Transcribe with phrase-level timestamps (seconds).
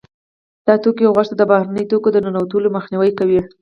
[0.65, 3.41] دا توکي غوږ ته د بهرنیو توکو د ننوتلو مخنیوی کوي.